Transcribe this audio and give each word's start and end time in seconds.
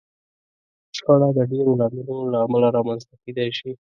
شخړه 0.97 1.29
د 1.37 1.39
ډېرو 1.51 1.71
لاملونو 1.81 2.23
له 2.33 2.37
امله 2.45 2.67
رامنځته 2.77 3.13
کېدای 3.23 3.49
شي. 3.57 3.71